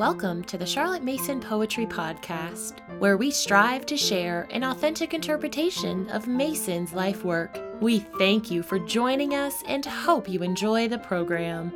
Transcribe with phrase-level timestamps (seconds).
[0.00, 6.08] Welcome to the Charlotte Mason Poetry Podcast, where we strive to share an authentic interpretation
[6.08, 7.60] of Mason's life work.
[7.82, 11.70] We thank you for joining us and hope you enjoy the program.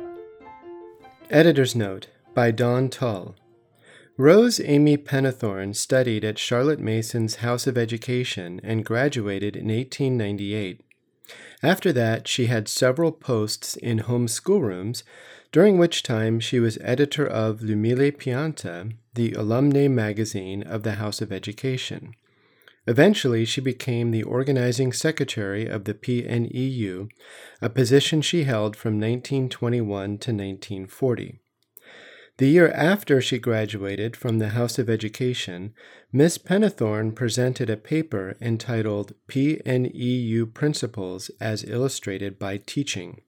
[1.29, 3.35] Editor's Note by Dawn Tull.
[4.17, 10.81] Rose Amy Pennethorne studied at Charlotte Mason's House of Education and graduated in 1898.
[11.61, 15.03] After that, she had several posts in home schoolrooms,
[15.55, 21.21] during which time she was editor of L'Umile Pianta, the alumnae magazine of the House
[21.21, 22.13] of Education.
[22.87, 27.07] Eventually, she became the organizing secretary of the PNEU,
[27.61, 29.87] a position she held from 1921
[30.17, 31.39] to 1940.
[32.35, 35.73] The year after she graduated from the House of Education,
[36.11, 43.21] Miss Pennethorne presented a paper entitled PNEU Principles as Illustrated by Teaching.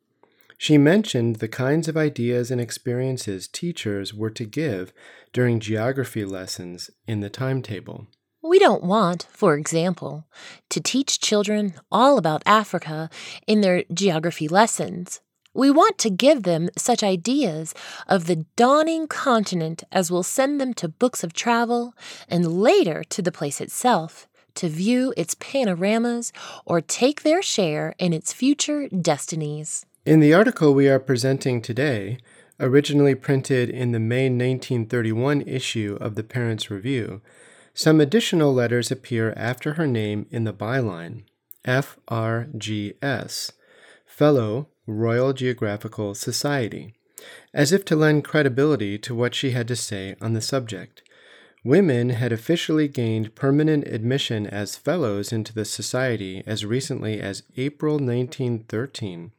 [0.58, 4.92] She mentioned the kinds of ideas and experiences teachers were to give
[5.32, 8.08] during geography lessons in the timetable.
[8.42, 10.26] We don't want, for example,
[10.70, 13.10] to teach children all about Africa
[13.46, 15.22] in their geography lessons.
[15.54, 17.74] We want to give them such ideas
[18.08, 21.94] of the dawning continent as will send them to books of travel
[22.28, 26.34] and later to the place itself to view its panoramas
[26.66, 29.86] or take their share in its future destinies.
[30.08, 32.20] In the article we are presenting today,
[32.62, 37.20] originally printed in the May 1931 issue of the Parents' Review,
[37.74, 41.24] some additional letters appear after her name in the byline
[41.66, 43.52] FRGS,
[44.06, 46.94] Fellow, Royal Geographical Society,
[47.54, 51.04] as if to lend credibility to what she had to say on the subject.
[51.66, 57.96] Women had officially gained permanent admission as fellows into the society as recently as April
[57.96, 59.34] 1913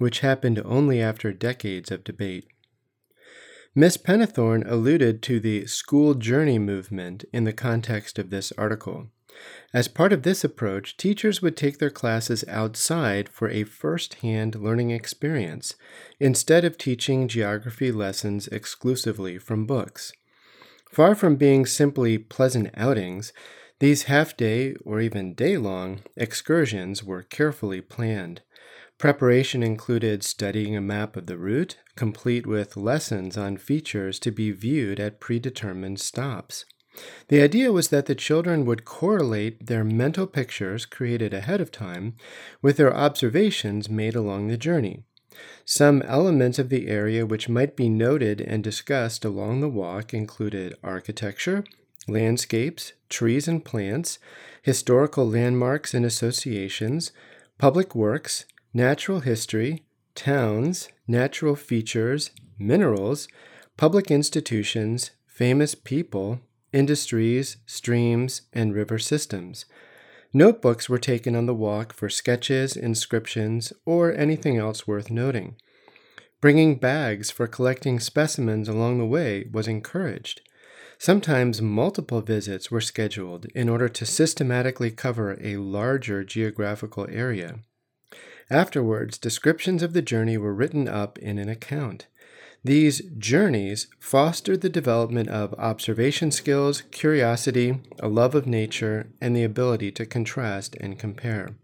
[0.00, 2.46] which happened only after decades of debate.
[3.74, 9.08] Miss Pennethorne alluded to the school journey movement in the context of this article.
[9.72, 14.56] As part of this approach, teachers would take their classes outside for a first hand
[14.56, 15.76] learning experience
[16.18, 20.12] instead of teaching geography lessons exclusively from books.
[20.90, 23.32] Far from being simply pleasant outings,
[23.78, 28.42] these half day or even day long excursions were carefully planned.
[29.00, 34.50] Preparation included studying a map of the route, complete with lessons on features to be
[34.50, 36.66] viewed at predetermined stops.
[37.28, 42.16] The idea was that the children would correlate their mental pictures created ahead of time
[42.60, 45.04] with their observations made along the journey.
[45.64, 50.74] Some elements of the area which might be noted and discussed along the walk included
[50.84, 51.64] architecture,
[52.06, 54.18] landscapes, trees and plants,
[54.60, 57.12] historical landmarks and associations,
[57.56, 63.26] public works, natural history, towns, natural features, minerals,
[63.76, 66.40] public institutions, famous people,
[66.72, 69.64] industries, streams, and river systems.
[70.32, 75.56] Notebooks were taken on the walk for sketches, inscriptions, or anything else worth noting.
[76.40, 80.42] Bringing bags for collecting specimens along the way was encouraged.
[80.98, 87.60] Sometimes multiple visits were scheduled in order to systematically cover a larger geographical area.
[88.50, 92.08] Afterwards, descriptions of the journey were written up in an account.
[92.64, 99.44] These journeys fostered the development of observation skills, curiosity, a love of nature, and the
[99.44, 101.54] ability to contrast and compare.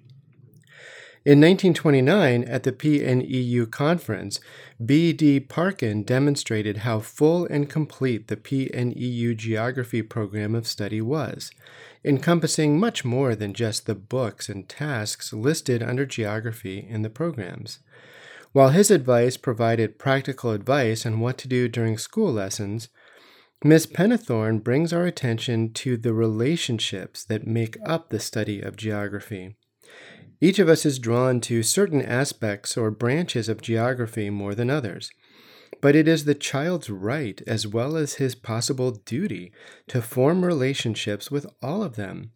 [1.27, 4.39] In 1929, at the PNEU conference,
[4.85, 5.41] B.D.
[5.41, 11.51] Parkin demonstrated how full and complete the PNEU geography program of study was,
[12.05, 17.81] encompassing much more than just the books and tasks listed under geography in the programs.
[18.53, 22.89] While his advice provided practical advice on what to do during school lessons,
[23.65, 29.57] Miss Pennethorne brings our attention to the relationships that make up the study of geography.
[30.41, 35.11] Each of us is drawn to certain aspects or branches of geography more than others.
[35.87, 39.53] But it is the child's right, as well as his possible duty,
[39.87, 42.33] to form relationships with all of them.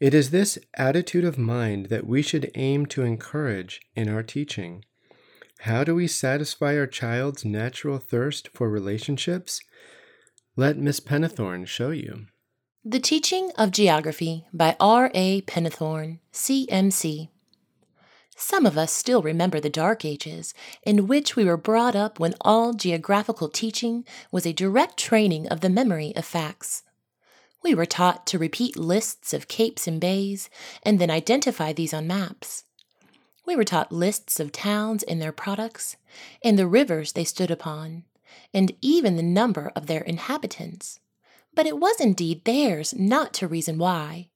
[0.00, 4.84] It is this attitude of mind that we should aim to encourage in our teaching.
[5.60, 9.60] How do we satisfy our child's natural thirst for relationships?
[10.56, 12.26] Let Miss Pennethorne show you.
[12.84, 15.12] The Teaching of Geography by R.
[15.14, 15.42] A.
[15.42, 17.28] Pennethorne, CMC.
[18.42, 22.34] Some of us still remember the dark ages in which we were brought up when
[22.40, 26.82] all geographical teaching was a direct training of the memory of facts.
[27.62, 30.48] We were taught to repeat lists of capes and bays
[30.82, 32.64] and then identify these on maps.
[33.44, 35.98] We were taught lists of towns and their products
[36.42, 38.04] and the rivers they stood upon,
[38.54, 40.98] and even the number of their inhabitants.
[41.54, 44.29] But it was indeed theirs not to reason why.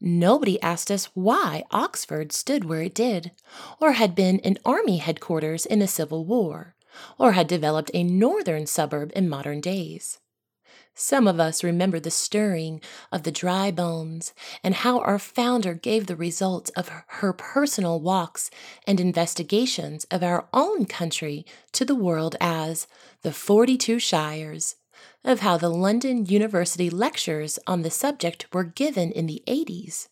[0.00, 3.32] Nobody asked us why Oxford stood where it did,
[3.80, 6.74] or had been an army headquarters in the Civil War,
[7.18, 10.18] or had developed a northern suburb in modern days.
[10.94, 12.80] Some of us remember the stirring
[13.12, 18.50] of the dry bones and how our founder gave the results of her personal walks
[18.86, 22.86] and investigations of our own country to the world as
[23.22, 24.76] the 42 Shires,
[25.24, 30.08] of how the London University lectures on the subject were given in the 80s,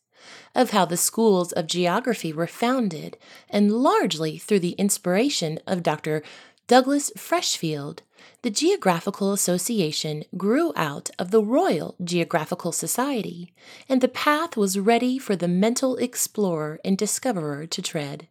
[0.55, 3.17] of how the schools of geography were founded,
[3.49, 6.23] and largely through the inspiration of Dr.
[6.67, 8.01] Douglas Freshfield,
[8.43, 13.55] the Geographical Association grew out of the Royal Geographical Society,
[13.89, 18.29] and the path was ready for the mental explorer and discoverer to tread.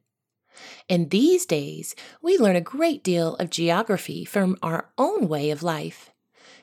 [0.88, 5.64] In these days, we learn a great deal of geography from our own way of
[5.64, 6.12] life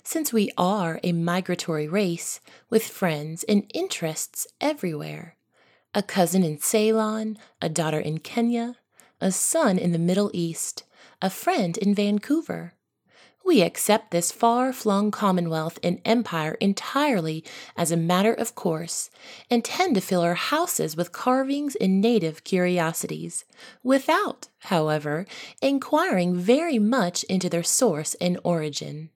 [0.04, 2.38] since we are a migratory race
[2.70, 5.36] with friends and interests everywhere
[5.94, 8.76] a cousin in Ceylon, a daughter in Kenya,
[9.20, 10.82] a son in the Middle East,
[11.22, 12.74] a friend in Vancouver.
[13.44, 17.44] We accept this far flung commonwealth and empire entirely
[17.76, 19.10] as a matter of course,
[19.50, 23.44] and tend to fill our houses with carvings and native curiosities,
[23.82, 25.26] without, however,
[25.62, 29.10] inquiring very much into their source and origin.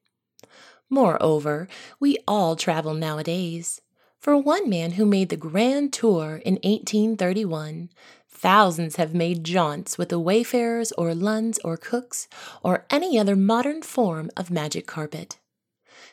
[0.90, 1.68] Moreover,
[2.00, 3.80] we all travel nowadays.
[4.18, 7.90] For one man who made the grand tour in 1831,
[8.28, 12.26] thousands have made jaunts with the wayfarers or Lunns or Cooks
[12.62, 15.38] or any other modern form of magic carpet.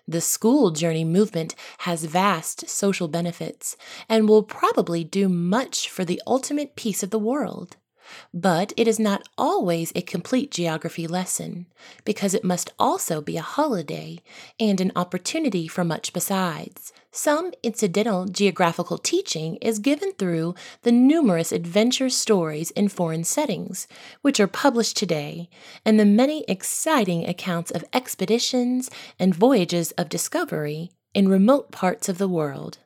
[0.07, 3.75] The school journey movement has vast social benefits
[4.07, 7.77] and will probably do much for the ultimate peace of the world.
[8.33, 11.67] But it is not always a complete geography lesson,
[12.03, 14.19] because it must also be a holiday
[14.59, 16.93] and an opportunity for much besides.
[17.11, 23.87] Some incidental geographical teaching is given through the numerous adventure stories in foreign settings,
[24.21, 25.49] which are published today,
[25.85, 32.17] and the many exciting accounts of expeditions and voyages of discovery in remote parts of
[32.17, 32.79] the world.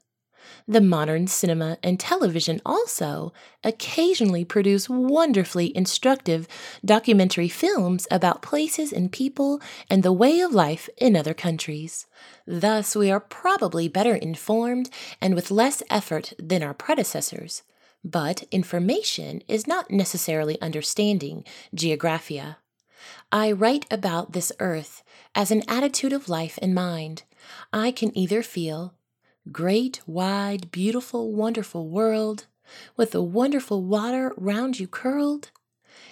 [0.68, 6.48] The modern cinema and television also occasionally produce wonderfully instructive
[6.84, 12.06] documentary films about places and people and the way of life in other countries.
[12.46, 14.90] Thus, we are probably better informed
[15.22, 17.64] and with less effort than our predecessors.
[18.04, 21.44] But information is not necessarily understanding
[21.76, 22.58] geographia.
[23.32, 25.04] I write about this earth
[25.36, 27.24] as an attitude of life and mind.
[27.72, 28.94] I can either feel
[29.52, 32.46] great, wide, beautiful, wonderful world,
[32.96, 35.52] with the wonderful water round you curled,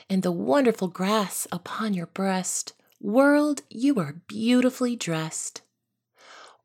[0.10, 2.74] and the wonderful grass upon your breast.
[3.00, 5.62] World, you are beautifully dressed.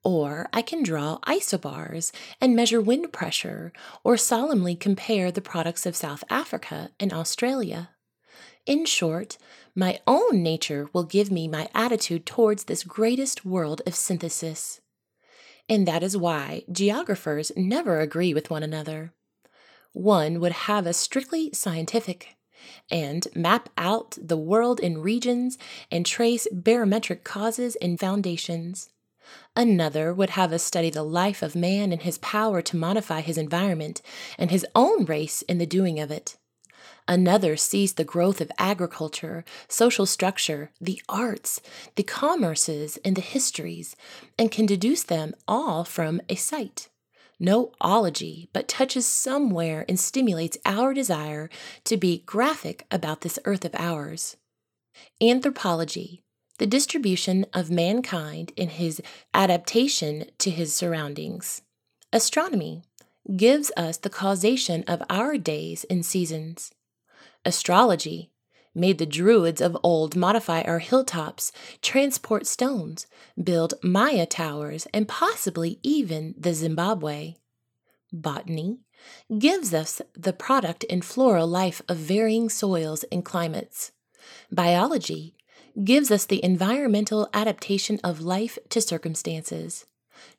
[0.04, 2.10] Or I can draw isobars
[2.40, 3.72] and measure wind pressure,
[4.02, 7.90] or solemnly compare the products of South Africa and Australia.
[8.64, 9.38] In short,
[9.74, 14.81] my own nature will give me my attitude towards this greatest world of synthesis
[15.68, 19.12] and that is why geographers never agree with one another.
[19.92, 22.36] One would have a strictly scientific
[22.90, 25.58] and map out the world in regions
[25.90, 28.90] and trace barometric causes and foundations.
[29.56, 33.38] Another would have us study the life of man and his power to modify his
[33.38, 34.02] environment
[34.38, 36.36] and his own race in the doing of it.
[37.08, 41.60] Another sees the growth of agriculture, social structure, the arts,
[41.96, 43.96] the commerces, and the histories,
[44.38, 46.88] and can deduce them all from a sight.
[47.40, 51.50] No ology, but touches somewhere and stimulates our desire
[51.84, 54.36] to be graphic about this earth of ours.
[55.20, 56.22] Anthropology,
[56.58, 59.02] the distribution of mankind in his
[59.34, 61.62] adaptation to his surroundings.
[62.12, 62.82] Astronomy
[63.36, 66.70] gives us the causation of our days and seasons.
[67.44, 68.30] Astrology
[68.74, 73.06] made the Druids of old modify our hilltops, transport stones,
[73.42, 77.34] build Maya towers, and possibly even the Zimbabwe.
[78.12, 78.78] Botany
[79.38, 83.92] gives us the product and floral life of varying soils and climates.
[84.50, 85.34] Biology
[85.82, 89.86] gives us the environmental adaptation of life to circumstances.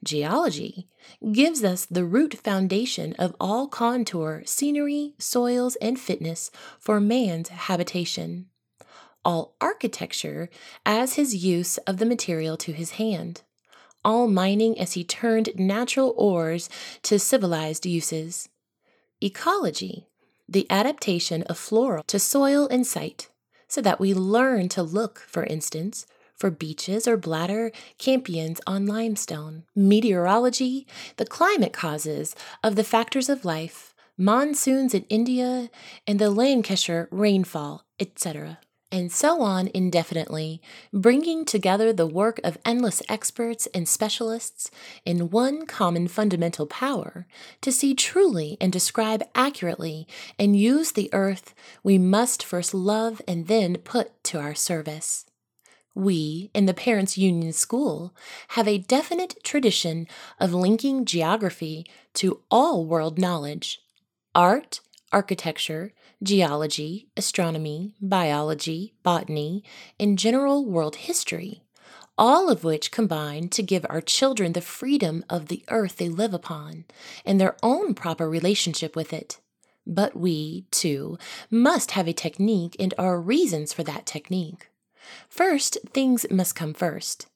[0.03, 0.87] Geology
[1.31, 8.47] gives us the root foundation of all contour, scenery, soils, and fitness for man's habitation.
[9.25, 10.49] All architecture
[10.85, 13.41] as his use of the material to his hand.
[14.03, 16.69] All mining as he turned natural ores
[17.03, 18.49] to civilized uses.
[19.21, 20.07] Ecology,
[20.47, 23.29] the adaptation of flora to soil and site,
[23.69, 26.05] so that we learn to look, for instance,
[26.43, 29.63] for beeches or bladder campions on limestone.
[29.77, 30.85] Meteorology,
[31.15, 35.69] the climate causes of the factors of life, monsoons in India,
[36.05, 38.59] and the Lancashire rainfall, etc
[38.91, 40.61] and so on indefinitely,
[40.93, 44.69] bringing together the work of endless experts and specialists
[45.03, 47.25] in one common fundamental power
[47.61, 50.07] to see truly and describe accurately
[50.37, 55.25] and use the earth we must first love and then put to our service.
[55.95, 58.15] We, in the Parents Union School,
[58.49, 60.07] have a definite tradition
[60.39, 61.85] of linking geography
[62.15, 63.79] to all world knowledge,
[64.33, 64.81] art,
[65.11, 69.63] architecture, geology, astronomy, biology, botany,
[69.99, 71.61] and general world history,
[72.17, 76.33] all of which combine to give our children the freedom of the earth they live
[76.33, 76.85] upon
[77.23, 79.39] and their own proper relationship with it.
[79.85, 81.17] But we, too,
[81.51, 84.69] must have a technique and our reasons for that technique.
[85.29, 87.27] First, things must come first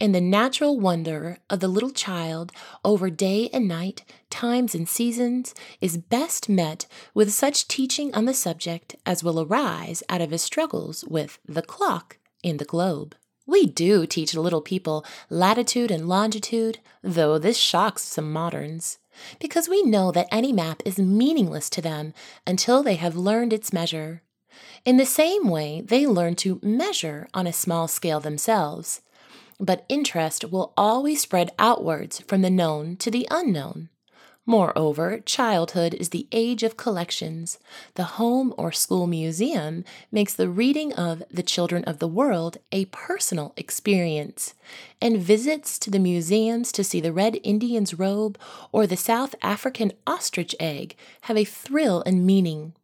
[0.00, 2.52] and the natural wonder of the little child
[2.84, 8.34] over day and night, times and seasons, is best met with such teaching on the
[8.34, 13.14] subject as will arise out of his struggles with the clock in the globe.
[13.46, 18.98] We do teach little people latitude and longitude, though this shocks some moderns,
[19.38, 22.14] because we know that any map is meaningless to them
[22.46, 24.22] until they have learned its measure.
[24.84, 29.00] In the same way, they learn to measure on a small scale themselves,
[29.58, 33.88] but interest will always spread outwards from the known to the unknown.
[34.44, 37.58] Moreover, childhood is the age of collections.
[37.94, 42.84] The home or school museum makes the reading of The Children of the World a
[42.86, 44.52] personal experience,
[45.00, 48.38] and visits to the museums to see the Red Indian's robe
[48.70, 52.74] or the South African ostrich egg have a thrill and meaning.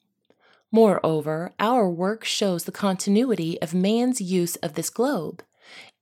[0.73, 5.43] Moreover, our work shows the continuity of man's use of this globe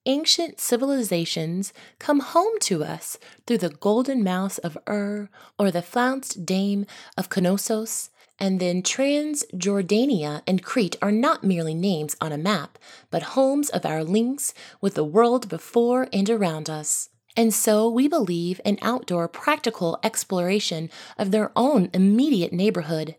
[0.09, 6.45] ancient civilizations come home to us through the golden mouse of Ur or the flounced
[6.47, 8.11] dame of Knossos,
[8.41, 12.79] and then Transjordania and Crete are not merely names on a map,
[13.11, 17.11] but homes of our links with the world before and around us.
[17.37, 23.17] And so we believe in outdoor practical exploration of their own immediate neighborhood,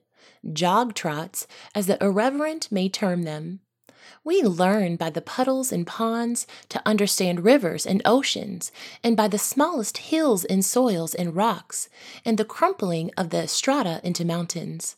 [0.53, 3.59] jog trots, as the irreverent may term them.
[4.23, 8.71] We learn by the puddles and ponds to understand rivers and oceans,
[9.03, 11.89] and by the smallest hills and soils and rocks,
[12.25, 14.95] and the crumpling of the strata into mountains.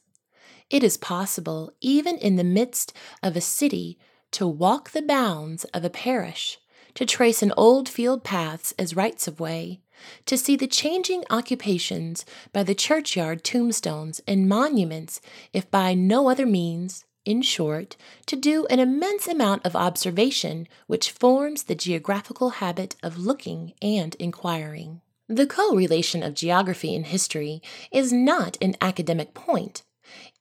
[0.69, 3.99] It is possible, even in the midst of a city,
[4.31, 6.59] to walk the bounds of a parish,
[6.95, 9.81] to trace an old field paths as rights of way,
[10.25, 15.21] to see the changing occupations by the churchyard tombstones and monuments,
[15.53, 21.11] if by no other means, in short, to do an immense amount of observation which
[21.11, 25.01] forms the geographical habit of looking and inquiring.
[25.27, 29.83] The co-relation of geography and history is not an academic point.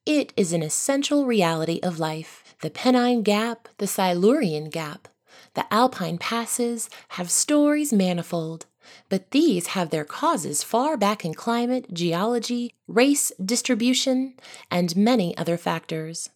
[0.06, 2.42] It is an essential reality of life.
[2.62, 5.06] The Pennine Gap, the Silurian Gap,
[5.54, 8.66] the Alpine passes have stories manifold,
[9.08, 14.34] but these have their causes far back in climate, geology, race distribution,
[14.70, 16.30] and many other factors.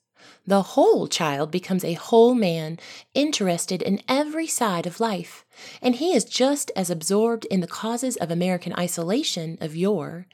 [0.47, 2.79] The whole child becomes a whole man,
[3.15, 5.45] interested in every side of life,
[5.81, 10.27] and he is just as absorbed in the causes of American isolation of yore,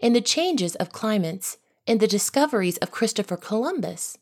[0.00, 4.18] in the changes of climates, in the discoveries of Christopher Columbus,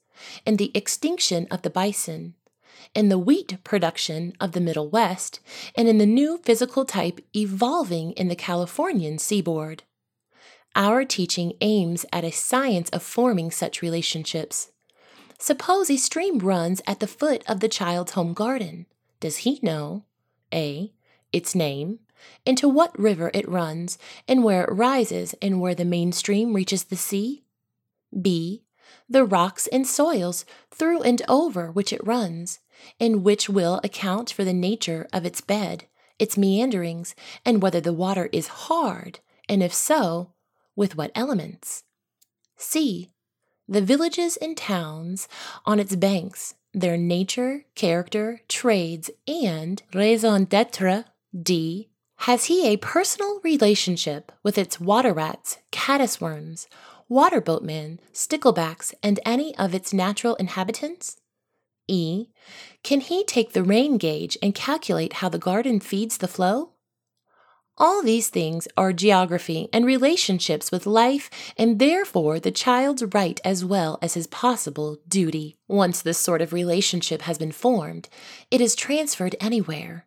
[0.47, 2.35] in the extinction of the bison,
[2.95, 5.41] in the wheat production of the Middle West,
[5.75, 9.83] and in the new physical type evolving in the Californian seaboard.
[10.76, 14.73] Our teaching aims at a science of forming such relationships.
[15.38, 18.87] Suppose a stream runs at the foot of the child's home garden.
[19.21, 20.05] Does he know
[20.53, 20.93] A.
[21.33, 22.00] Its name,
[22.45, 26.85] into what river it runs, and where it rises, and where the main stream reaches
[26.85, 27.45] the sea?
[28.21, 28.63] B.
[29.09, 32.61] The rocks and soils through and over which it runs,
[32.99, 35.85] and which will account for the nature of its bed,
[36.19, 37.14] its meanderings,
[37.45, 40.33] and whether the water is hard, and if so,
[40.76, 41.85] with what elements?
[42.57, 43.11] C
[43.67, 45.26] the villages and towns
[45.64, 51.05] on its banks, their nature, character, trades, and raison d'etre.
[51.41, 51.88] D.
[52.19, 56.67] Has he a personal relationship with its water rats, caddisworms,
[57.09, 61.21] water boatmen, sticklebacks, and any of its natural inhabitants?
[61.87, 62.29] E.
[62.83, 66.71] Can he take the rain gauge and calculate how the garden feeds the flow?
[67.77, 73.65] All these things are geography and relationships with life, and therefore the child's right as
[73.65, 75.59] well as his possible duty.
[75.67, 78.09] Once this sort of relationship has been formed,
[78.49, 80.07] it is transferred anywhere.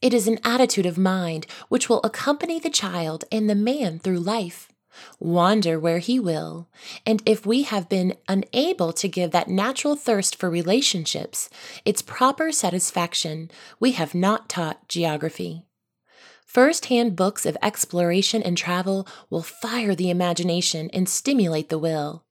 [0.00, 4.20] It is an attitude of mind which will accompany the child and the man through
[4.20, 4.69] life.
[5.18, 6.68] Wander where he will,
[7.06, 11.48] and if we have been unable to give that natural thirst for relationships
[11.84, 15.62] its proper satisfaction, we have not taught geography.
[16.44, 22.24] First hand books of exploration and travel will fire the imagination and stimulate the will.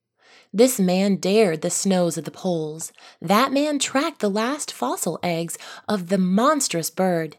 [0.51, 2.91] This man dared the snows of the poles.
[3.21, 7.37] That man tracked the last fossil eggs of the monstrous bird.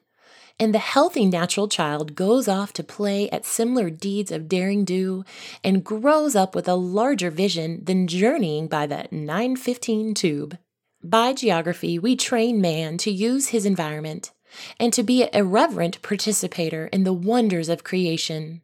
[0.61, 5.25] And the healthy natural child goes off to play at similar deeds of daring do
[5.65, 10.59] and grows up with a larger vision than journeying by the 915 tube.
[11.03, 14.33] By geography, we train man to use his environment
[14.79, 18.61] and to be a reverent participator in the wonders of creation.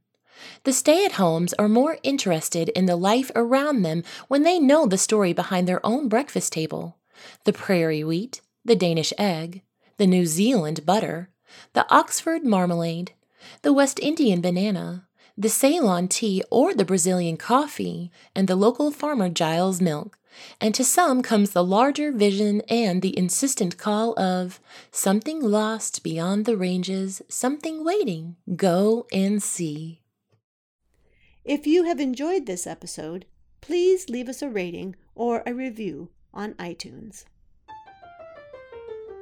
[0.65, 4.87] The stay at homes are more interested in the life around them when they know
[4.87, 6.99] the story behind their own breakfast table
[7.45, 9.63] the prairie wheat, the Danish egg,
[9.97, 11.31] the New Zealand butter,
[11.73, 13.13] the Oxford marmalade,
[13.63, 19.29] the West Indian banana, the Ceylon tea or the Brazilian coffee, and the local farmer
[19.29, 20.19] Giles milk
[20.61, 24.61] and to some comes the larger vision and the insistent call of
[24.91, 28.37] something lost beyond the ranges, something waiting.
[28.55, 30.01] Go and see.
[31.45, 33.27] If you have enjoyed this episode,
[33.61, 37.25] please leave us a rating or a review on iTunes.